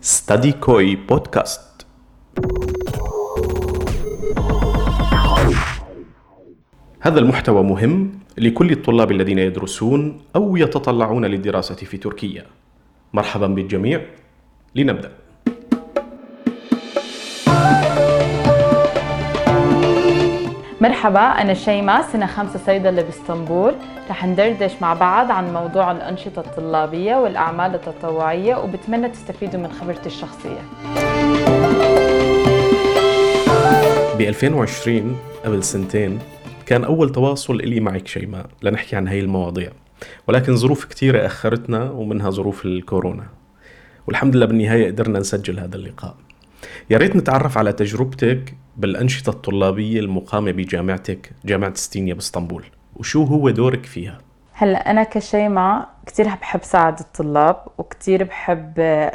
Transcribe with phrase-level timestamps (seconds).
[0.00, 1.86] ستادي كوي بودكاست
[7.00, 12.46] هذا المحتوى مهم لكل الطلاب الذين يدرسون أو يتطلعون للدراسة في تركيا.
[13.12, 14.06] مرحبا بالجميع.
[14.74, 15.12] لنبدأ.
[20.86, 23.74] مرحبا أنا شيماء سنة خمسة صيدلة بإسطنبول.
[24.10, 30.60] رح ندردش مع بعض عن موضوع الأنشطة الطلابية والأعمال التطوعية وبتمنى تستفيدوا من خبرتي الشخصية.
[34.18, 36.18] ب 2020 قبل سنتين
[36.66, 39.70] كان أول تواصل إلي معك شيماء لنحكي عن هاي المواضيع
[40.28, 43.26] ولكن ظروف كثيرة أخرتنا ومنها ظروف الكورونا.
[44.06, 46.14] والحمد لله بالنهاية قدرنا نسجل هذا اللقاء.
[46.90, 52.64] يا ريت نتعرف على تجربتك بالأنشطة الطلابية المقامة بجامعتك جامعة ستينيا باسطنبول
[52.96, 54.18] وشو هو دورك فيها؟
[54.52, 58.72] هلا أنا كشيماء كثير بحب ساعد الطلاب وكثير بحب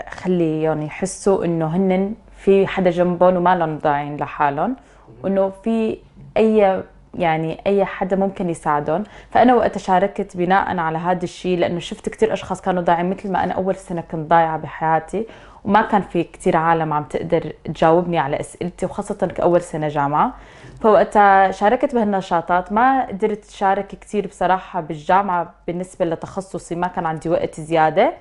[0.09, 4.75] خلي يعني يحسوا إنه هن في حدا جنبهم وما لهم ضايعين لحالهم
[5.23, 5.97] وإنه في
[6.37, 9.03] أي يعني أي حدا ممكن يساعدهم.
[9.31, 13.43] فأنا وقت شاركت بناء على هذا الشيء لأنه شفت كثير أشخاص كانوا ضايعين مثل ما
[13.43, 15.25] أنا أول سنة كنت ضايعة بحياتي
[15.65, 20.33] وما كان في كثير عالم عم تقدر تجاوبني على أسئلتي وخاصة كأول سنة جامعة.
[20.81, 27.59] فوقتها شاركت بهالنشاطات ما قدرت شارك كثير بصراحة بالجامعة بالنسبة لتخصصي ما كان عندي وقت
[27.59, 28.13] زيادة.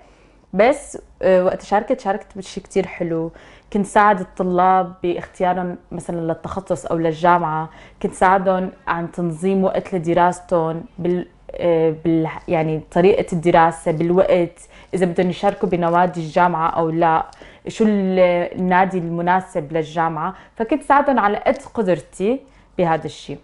[0.52, 3.32] بس آه، وقت شاركت شاركت بشيء كتير حلو.
[3.72, 7.70] كنت ساعد الطلاب باختيارهم مثلا للتخصص أو للجامعة.
[8.02, 14.60] كنت ساعدهم عن تنظيم وقت لدراستهم بال آه، بال يعني طريقة الدراسة بالوقت
[14.94, 17.26] إذا بدهم يشاركوا بنوادي الجامعة أو لا
[17.68, 20.34] شو النادي المناسب للجامعة.
[20.56, 22.40] فكنت ساعدهم على قد قدرتي
[22.78, 23.38] بهذا الشيء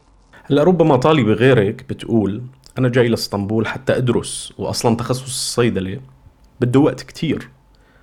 [0.50, 2.42] هلأ ربما طالبه غيرك بتقول
[2.78, 6.00] أنا جاي لإسطنبول حتى أدرس واصلا تخصص الصيدله
[6.60, 7.50] بده وقت كتير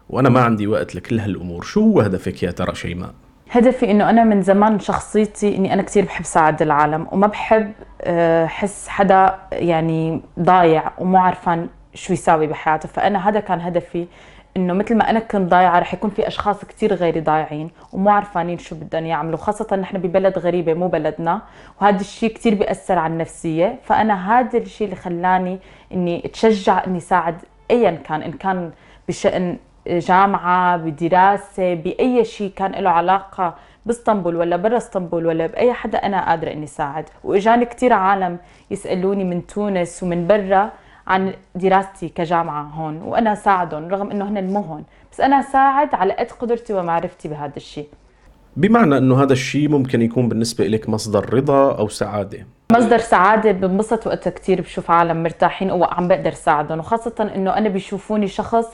[0.09, 1.63] وأنا ما عندي وقت لكل هالأمور.
[1.63, 3.13] شو هو هدفك يا ترى شيماء؟
[3.51, 7.71] هدفي إنه أنا من زمان شخصيتي إني أنا كثير بحب ساعد العالم وما بحب
[8.01, 12.89] آه، حس حدا يعني ضايع ومو عارفان شو يساوي بحياته.
[12.89, 14.07] فأنا هذا كان هدفي
[14.57, 18.57] إنه مثل ما أنا كنت ضايعة رح يكون في أشخاص كثير غيري ضايعين ومو عارفانين
[18.57, 21.41] شو بدهم يعملوا خاصة نحن ببلد غريبة مو بلدنا
[21.81, 23.79] وهذا الشيء كثير بيأثر على النفسية.
[23.83, 25.59] فأنا هذا الشيء اللي خلاني
[25.93, 27.35] إني اتشجع إني ساعد
[27.71, 28.71] ايا كان إن كان
[29.07, 29.57] بشأن
[29.87, 36.29] جامعة بدراسة بأي شيء كان له علاقة بإسطنبول ولا برا إسطنبول ولا بأي حدا أنا
[36.29, 37.05] قادرة إني ساعد.
[37.23, 38.37] وإجاني كثير عالم
[38.71, 40.71] يسألوني من تونس ومن برا
[41.07, 44.83] عن دراستي كجامعة هون وأنا ساعدهم رغم إنه هن مو هون.
[45.11, 47.87] بس أنا ساعد على قد قدرتي ومعرفتي بهذا الشيء.
[48.57, 54.07] بمعنى إنه هذا الشيء ممكن يكون بالنسبة لك مصدر رضا أو سعادة؟ مصدر سعادة بنبسط
[54.07, 58.65] وقتها كثير بشوف عالم مرتاحين وعم بقدر ساعدهم وخاصة إنه أنا بيشوفوني شخص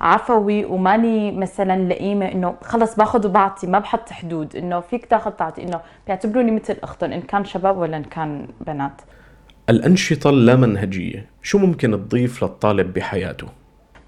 [0.00, 5.62] عفوي وماني مثلا لئيمة إنه خلص باخذ وبعطي ما بحط حدود إنه فيك تاخذ تعطي
[5.62, 9.00] إنه بيعتبروني مثل اختهم إن كان شباب ولا إن كان بنات.
[9.68, 13.46] الأنشطة اللامنهجية شو ممكن تضيف للطالب بحياته؟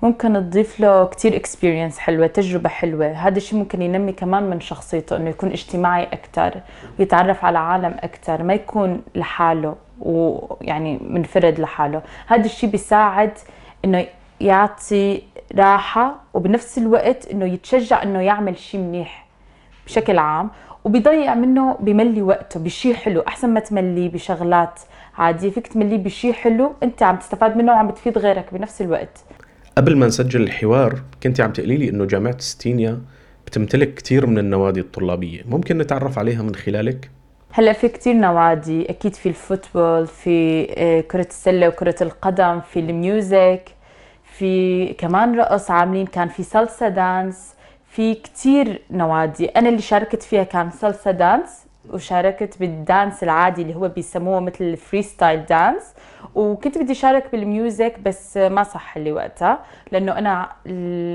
[0.02, 3.06] ممكن تضيف له كثير اكسبيرينس حلوة تجربة حلوة.
[3.12, 6.60] هذا الشيء ممكن ينمي كمان من شخصيته إنه يكون اجتماعي أكثر
[6.98, 12.02] ويتعرف على عالم أكثر ما يكون لحاله ويعني منفرد لحاله.
[12.26, 13.32] هذا الشيء بيساعد
[13.84, 14.06] إنه
[14.40, 15.22] يعطي
[15.58, 19.26] راحة وبنفس الوقت إنه يتشجع إنه يعمل شيء منيح
[19.86, 20.50] بشكل عام
[20.84, 23.20] وبيضيع منه بملي وقته بشيء حلو.
[23.20, 24.80] أحسن ما تمليه بشغلات
[25.18, 29.24] عادية فيك تمليه بشيء حلو أنت عم تستفاد منه وعم بتفيد غيرك بنفس الوقت.
[29.76, 33.00] قبل ما نسجل الحوار كنت عم تقولي لي إنه جامعة ستينيا
[33.46, 35.42] بتمتلك كثير من النوادي الطلابية.
[35.48, 37.10] ممكن نتعرف عليها من خلالك؟
[37.50, 38.90] هلأ في كثير نوادي.
[38.90, 43.68] أكيد في ال football في آه، كرة السلة وكرة القدم في ال music
[44.24, 47.54] في كمان رقص عاملين كان في salsa dance
[47.86, 49.46] في كتير نوادي.
[49.46, 54.64] أنا اللي شاركت فيها كان salsa dance وشاركت بال dance العادي اللي هو بيسموه مثل
[54.64, 55.82] ال freestyle dance
[56.34, 60.48] وكنت بدي شارك بال music بس ما صح لي وقتها لأنه أنا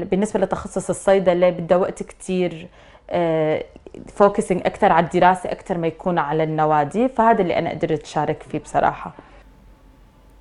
[0.05, 2.67] بالنسبة لتخصص الصيدلة بدها وقت كثير
[4.15, 7.07] focusing أكثر على الدراسة أكثر ما يكون على النوادي.
[7.07, 9.13] فهذا اللي أنا قدرت أشارك فيه بصراحة.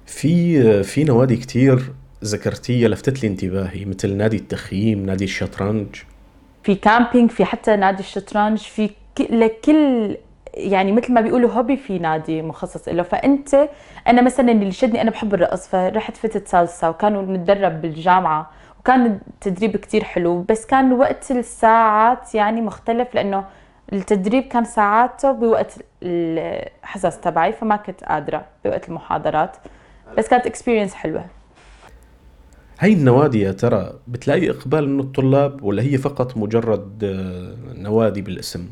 [0.07, 1.93] في في نوادي كثير
[2.25, 5.97] ذكرتيها لفتت لي انتباهي مثل نادي التخييم نادي الشطرنج.
[6.63, 8.91] في camping في حتى نادي الشطرنج في
[9.21, 10.17] لكل
[10.55, 13.03] يعني مثل ما بيقولوا hobby في نادي مخصص له.
[13.03, 13.69] فأنت
[14.09, 18.51] أنا مثلا اللي شدني أنا بحب الرقص فرحت فتت سالسا وكانوا نتدرب بالجامعة
[18.81, 20.43] وكان التدريب كتير حلو.
[20.49, 23.45] بس كان وقت الساعات يعني مختلف لأنه
[23.93, 25.73] التدريب كان ساعاته بوقت
[26.03, 29.57] الحصص تبعي فما كنت قادرة بوقت المحاضرات.
[30.19, 31.25] بس كانت اكسبيرينس حلوة.
[32.81, 38.69] هاي النوادي يا ترى بتلاقي إقبال من الطلاب ولا هي فقط مجرد آه، نوادي بالاسم؟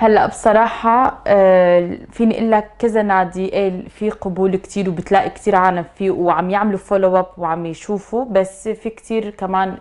[0.00, 5.84] هلا بصراحة آه، فيني أقول لك كذا نادي إيه، في قبول كتير وبتلاقي كتير عالم
[5.94, 9.76] فيه وعم يعملوا follow up وعم يشوفوا بس في كتير كمان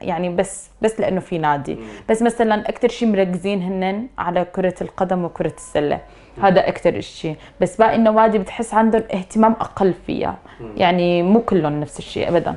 [0.00, 1.78] يعني بس بس لأنه في نادي.
[2.08, 6.00] بس مثلا أكثر شيء مركزين هن على كرة القدم وكرة السلة.
[6.42, 10.38] هذا أكثر شيء بس باقي النوادي بتحس عندهم اهتمام أقل فيها.
[10.76, 12.56] يعني مو كلهم نفس الشيء ابدا.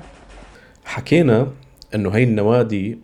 [0.85, 1.47] حكينا
[1.95, 2.99] إنه هاي النوادي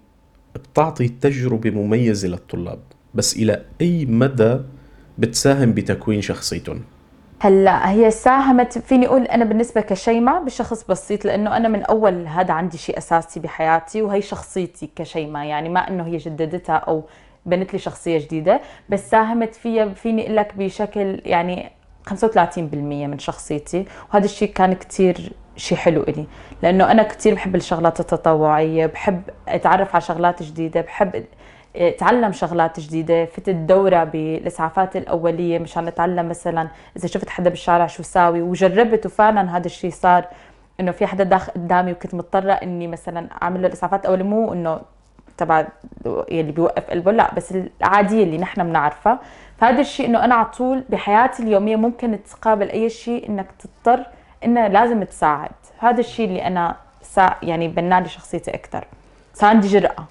[0.55, 2.79] بتعطي تجربة مميزة للطلاب.
[3.17, 4.57] بس إلى أي مدى
[5.17, 6.83] بتساهم بتكوين شخصيتهم
[7.39, 12.53] هلأ هي ساهمت فيني أقول أنا بالنسبة كشيماء بشخص بسيط لأنه أنا من أول هذا
[12.53, 17.03] عندي شيء أساسي بحياتي وهي شخصيتي كشيماء يعني ما إنه هي جددتها أو
[17.45, 21.71] بنت لي شخصية جديدة بس ساهمت فيها فيني أقول لك بشكل يعني
[22.09, 22.13] 35%
[22.73, 26.25] من شخصيتي وهذا الشيء كان كثير شيء حلو إلي
[26.63, 31.23] لأنه أنا كثير بحب الشغلات التطوعية بحب أتعرف على شغلات جديدة بحب
[31.77, 38.03] اتعلم شغلات جديدة فتت دورة بالإسعافات الأولية مشان نتعلم مثلا إذا شفت حدا بالشارع شو
[38.03, 40.25] ساوي وجربت وفعلا هذا الشيء صار
[40.79, 44.79] إنه في حدا داخل قدامي وكنت مضطرة إني مثلا أعمل له الإسعافات الاوليه مو إنه
[45.37, 45.67] تبع
[46.31, 49.19] يلي بيوقف قلبه لا بس العادية اللي نحن بنعرفها.
[49.57, 54.05] فهذا الشيء إنه أنا على طول بحياتي اليومية ممكن تقابل أي شيء إنك تضطر
[54.45, 55.51] إنه لازم تساعد.
[55.79, 58.85] هذا الشيء اللي أنا سا يعني بنى شخصيتي أكثر
[59.33, 60.07] صار عندي جرأة.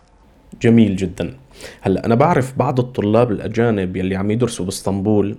[0.62, 1.36] جميل جدا.
[1.80, 5.36] هلأ أنا بعرف بعض الطلاب الأجانب يلي عم يدرسوا بإسطنبول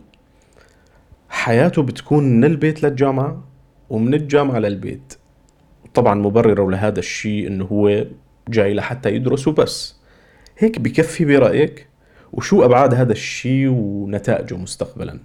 [1.30, 3.44] حياته بتكون من البيت للجامعة
[3.90, 5.14] ومن الجامعة للبيت.
[5.94, 8.06] طبعا مبررة لهذا الشيء إنه هو
[8.50, 10.00] جاي لحتى يدرس وبس.
[10.58, 11.88] هيك بكفي برأيك؟
[12.34, 15.20] وشو أبعاد هذا الشيء ونتائجه مستقبلا؟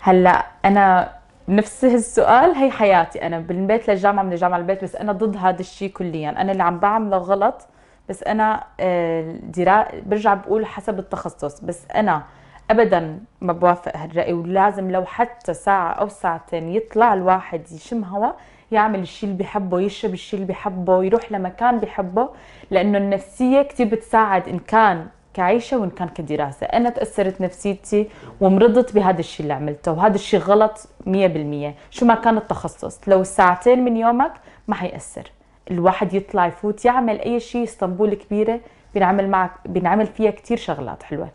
[0.00, 1.12] هلأ أنا
[1.48, 3.26] نفس السؤال هي حياتي.
[3.26, 6.30] أنا من البيت للجامعة من الجامعة للبيت بس أنا ضد هذا الشيء كليا.
[6.30, 7.66] أنا اللي عم بعمله غلط.
[8.12, 12.22] بس أنا آه، درا برجع بقول حسب التخصص بس أنا
[12.70, 18.36] ابدا ما بوافق هالرأي ولازم لو حتى ساعة أو ساعتين يطلع الواحد يشم هواء
[18.72, 22.28] يعمل الشيء اللي بيحبه يشرب الشيء اللي بيحبه يروح لمكان بيحبه
[22.70, 26.66] لأنه النفسية كثير بتساعد إن كان كعيشة وإن كان كدراسة.
[26.66, 28.08] أنا تأثرت نفسيتي
[28.40, 31.74] ومرضت بهذا الشيء اللي عملته وهذا الشيء غلط مية بالمية.
[31.90, 34.32] شو ما كان التخصص لو ساعتين من يومك
[34.68, 35.30] ما حيأثر.
[35.70, 38.60] الواحد يطلع يفوت يعمل أي شيء إسطنبول كبيرة
[38.94, 41.28] بنعمل معك بنعمل فيها كثير شغلات حلوة.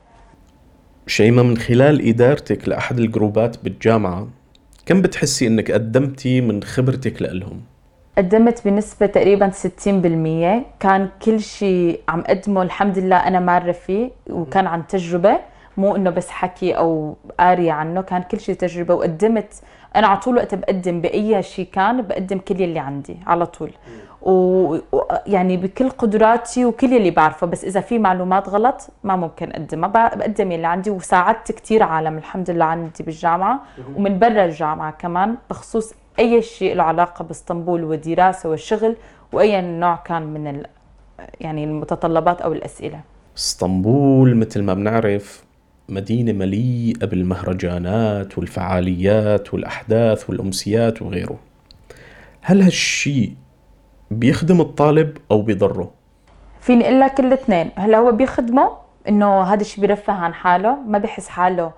[1.08, 4.28] شيماء من خلال إدارتك لأحد الجروبات بالجامعة
[4.86, 7.62] كم بتحسي إنك قدمتي من خبرتك لهم
[8.18, 9.58] قدمت بنسبة تقريبا 60%
[10.80, 15.40] كان كل شيء عم قدمه الحمد لله أنا مارة فيه وكان عن تجربة
[15.78, 18.94] مو إنه بس حكي أو قارية عنه كان كل شيء تجربة.
[18.94, 19.54] وقدمت
[19.96, 23.72] أنا على طول وقت بقدم بأي شيء كان بقدم كل اللي عندي على طول.
[24.22, 29.90] ويعني بكل قدراتي وكل اللي بعرفه بس إذا في معلومات غلط ما ممكن أقدمها.
[29.90, 33.60] بقدم اللي عندي وساعدت كثير عالم الحمد لله عندي بالجامعة
[33.96, 38.96] ومن برا الجامعة كمان بخصوص أي شيء له علاقة بإسطنبول والدراسه والشغل
[39.34, 40.66] وأي نوع كان من ال
[41.42, 43.00] يعني المتطلبات أو الأسئلة.
[43.38, 45.44] إسطنبول مثل ما بنعرف
[45.90, 51.40] مدينة مليئة بالمهرجانات والفعاليات والأحداث والأمسيات وغيره.
[52.42, 53.34] هل هالشيء
[54.12, 55.92] بيخدم الطالب أو بيضره؟
[56.62, 57.70] فيني أقول لك الاثنين.
[57.76, 58.72] هلا هو بيخدمه
[59.10, 60.76] إنه هذا الشيء بيرفه عن حاله.
[60.88, 61.72] ما بحس حاله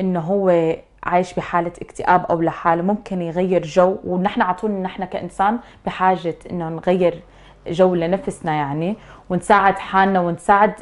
[0.00, 5.58] إنه هو عايش بحالة اكتئاب أو لحاله ممكن يغير جو ونحن على طول نحن كإنسان
[5.86, 7.22] بحاجة إنه نغير
[7.68, 8.96] جو لنفسنا يعني
[9.30, 10.72] ونساعد حالنا ونساعد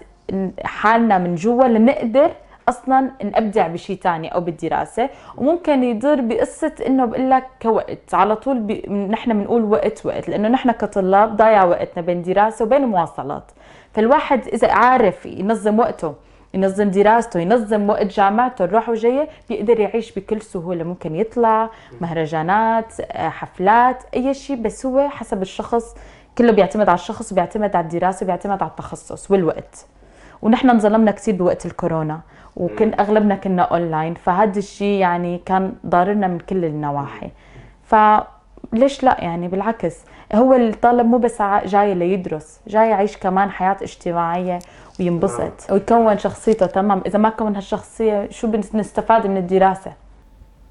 [0.64, 2.30] حالنا من جوا لنقدر
[2.68, 8.58] أصلا نبدع بشيء ثاني أو بالدراسه وممكن يضر بقصة إنه بقول لك كوقت على طول
[8.58, 8.88] بي...
[8.88, 13.52] نحن بنقول وقت وقت لأنه نحن كطلاب ضايع وقتنا بين دراسة وبين مواصلات.
[13.92, 16.14] فالواحد إذا عارف ينظم وقته
[16.54, 20.84] ينظم دراسته ينظم وقت جامعته الروح وجاية بيقدر يعيش بكل سهولة.
[20.84, 25.94] ممكن يطلع مهرجانات حفلات أي شيء بس هو حسب الشخص
[26.38, 29.86] كله بيعتمد على الشخص بيعتمد على الدراسة بيعتمد على التخصص والوقت.
[30.42, 32.20] ونحن انظلمنا كثير بوقت الكورونا
[32.56, 37.30] وكن أغلبنا كنا اونلاين فهذا الشيء يعني كان ضارنا من كل النواحي.
[37.84, 39.96] فليش لا؟ يعني بالعكس
[40.34, 44.58] هو الطالب مو بس جاي ليدرس جاي يعيش كمان حياة اجتماعية
[45.00, 47.02] وينبسط ويكون شخصيته تمام.
[47.06, 49.92] إذا ما كون هالشخصية شو بنستفاد من الدراسة؟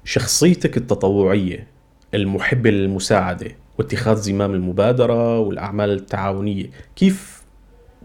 [0.04, 1.66] شخصيتك التطوعية
[2.14, 7.41] المحبة للمساعدة واتخاذ زمام المبادرة والأعمال التعاونية كيف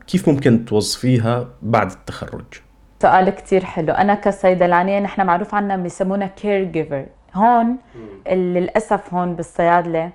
[0.08, 2.46] كيف ممكن توظفيها بعد التخرج؟
[3.02, 3.94] سؤال كتير حلو.
[3.94, 7.78] أنا كصيدلانية نحن معروف عنا بيسمونا كير جيفر هون
[8.32, 10.12] للأسف هون بالصيادلة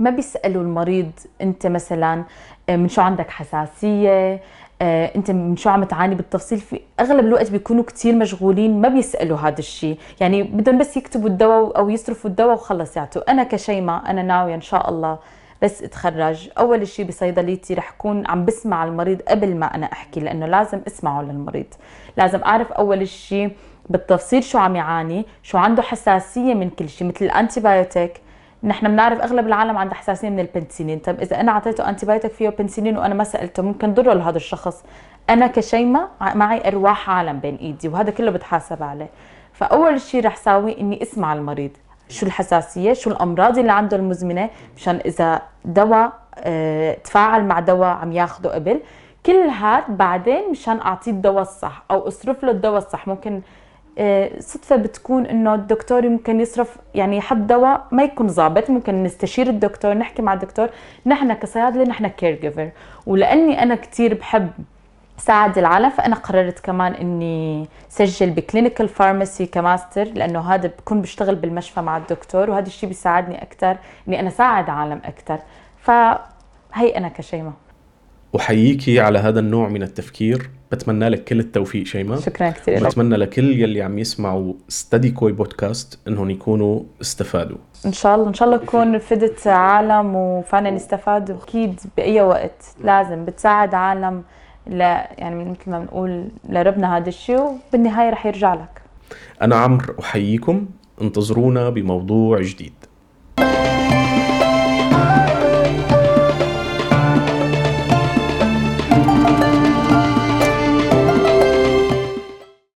[0.00, 1.10] ما بيسألوا المريض
[1.42, 2.24] أنت مثلا
[2.68, 4.40] آه، من شو عندك حساسية؟
[4.82, 9.38] آه، أنت من شو عم تعاني بالتفصيل؟ في أغلب الوقت بيكونوا كتير مشغولين ما بيسألوا
[9.38, 13.30] هذا الشيء يعني بدهم بس يكتبوا الدواء أو يصرفوا الدواء وخلص يعطوا.
[13.30, 15.18] أنا كشيماء أنا ناوية إن شاء الله
[15.62, 16.50] بس اتخرج.
[16.58, 21.22] أول شيء بصيدليتي رح كون عم بسمع المريض قبل ما أنا أحكي لأنه لازم أسمعه
[21.22, 21.66] للمريض.
[22.16, 23.50] لازم أعرف أول شيء
[23.88, 28.20] بالتفصيل شو عم يعاني شو عنده حساسية من كل شيء مثل ال antibiotic
[28.62, 32.98] نحن بنعرف أغلب العالم عنده حساسية من البنسلين طيب إذا أنا أعطيته antibiotic فيه بنسلين
[32.98, 34.84] وأنا ما سألته ممكن ضره لهذا الشخص.
[35.30, 39.10] أنا كشيمة معي أرواح عالم بين إيدي وهذا كله بتحاسب عليه.
[39.52, 41.70] فأول شيء رح ساوي إني أسمع المريض.
[42.08, 48.12] شو الحساسية شو الأمراض اللي عنده المزمنة مشان إذا دواء آه تفاعل مع دواء عم
[48.12, 48.80] ياخده قبل.
[49.26, 53.08] كل هاد بعدين مشان أعطيه الدواء الصح أو أصرف له الدواء الصح.
[53.08, 53.40] ممكن
[53.98, 58.70] آه صدفة بتكون إنه الدكتور يمكن يصرف يعني يحط دواء ما يكون ظابط.
[58.70, 60.68] ممكن نستشير الدكتور نحكي مع الدكتور.
[61.06, 62.70] نحن كصيادلة نحن care giver
[63.06, 64.50] ولأني أنا كثير بحب
[65.18, 71.02] ساعد العالم فانا قررت كمان إني سجل ب clinical pharmacy ك master لأنه هذا بكون
[71.02, 73.76] بشتغل بالمشفى مع الدكتور وهذا الشيء بيساعدني أكثر
[74.08, 75.38] إني أنا ساعد عالم أكثر
[75.78, 77.52] فهي أنا كشيماء
[78.36, 80.50] أحييكي على هذا النوع من التفكير.
[80.72, 82.20] بتمنى لك كل التوفيق شيماء.
[82.20, 87.56] شكرا كثير بتمنى لكل يلي عم يسمعوا ستدي كوي بودكاست إنهم يكونوا استفادوا.
[87.86, 91.36] إن شاء الله إن شاء الله تكون فدت عالم وفعلا استفادوا.
[91.42, 94.22] أكيد بأي وقت لازم بتساعد عالم
[94.66, 98.82] لا يعني مثل ما بنقول لربنا هذا الشيء وبالنهاية رح يرجع لك.
[99.42, 100.66] أنا عمرو أحييكم.
[101.02, 102.72] انتظرونا بموضوع جديد.